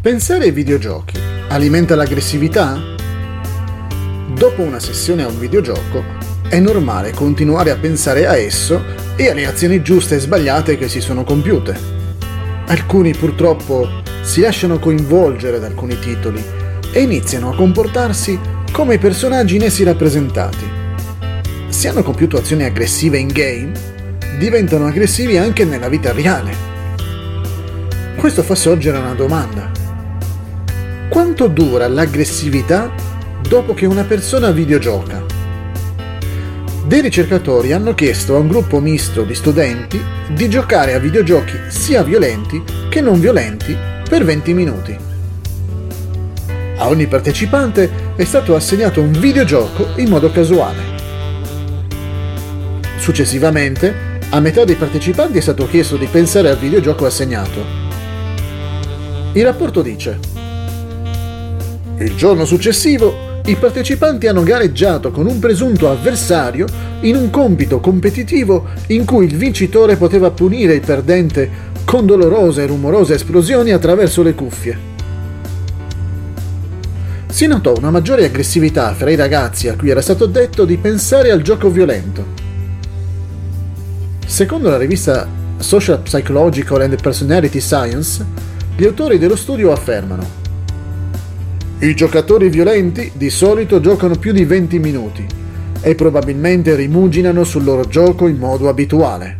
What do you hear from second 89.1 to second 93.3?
dello studio affermano i giocatori violenti di